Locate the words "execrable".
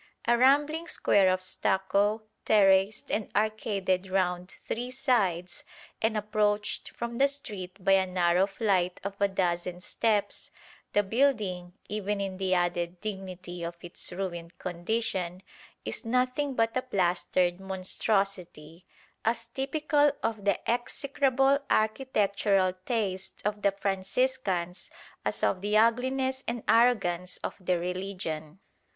20.67-21.59